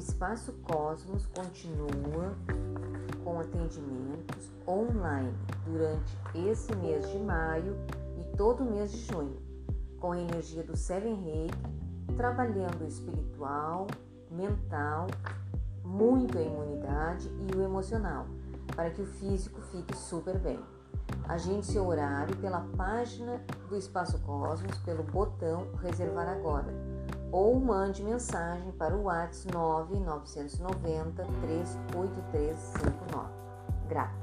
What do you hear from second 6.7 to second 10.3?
mês de maio e todo o mês de junho, com a